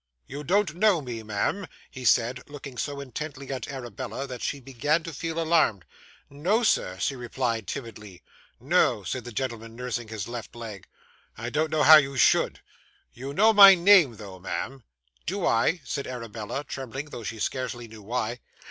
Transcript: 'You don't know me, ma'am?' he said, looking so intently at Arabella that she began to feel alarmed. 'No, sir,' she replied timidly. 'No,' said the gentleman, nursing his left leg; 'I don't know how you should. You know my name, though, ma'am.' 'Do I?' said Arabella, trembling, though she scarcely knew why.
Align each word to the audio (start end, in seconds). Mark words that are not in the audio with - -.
'You 0.25 0.43
don't 0.43 0.73
know 0.73 0.99
me, 0.99 1.21
ma'am?' 1.21 1.67
he 1.91 2.05
said, 2.05 2.41
looking 2.49 2.75
so 2.75 2.99
intently 2.99 3.51
at 3.51 3.67
Arabella 3.67 4.25
that 4.25 4.41
she 4.41 4.59
began 4.59 5.03
to 5.03 5.13
feel 5.13 5.39
alarmed. 5.39 5.85
'No, 6.27 6.63
sir,' 6.63 6.97
she 6.99 7.15
replied 7.15 7.67
timidly. 7.67 8.23
'No,' 8.59 9.03
said 9.03 9.25
the 9.25 9.31
gentleman, 9.31 9.75
nursing 9.75 10.07
his 10.07 10.27
left 10.27 10.55
leg; 10.55 10.87
'I 11.37 11.51
don't 11.51 11.69
know 11.69 11.83
how 11.83 11.97
you 11.97 12.17
should. 12.17 12.61
You 13.13 13.31
know 13.31 13.53
my 13.53 13.75
name, 13.75 14.15
though, 14.15 14.39
ma'am.' 14.39 14.81
'Do 15.27 15.45
I?' 15.45 15.81
said 15.83 16.07
Arabella, 16.07 16.63
trembling, 16.63 17.11
though 17.11 17.21
she 17.23 17.37
scarcely 17.37 17.87
knew 17.87 18.01
why. 18.01 18.39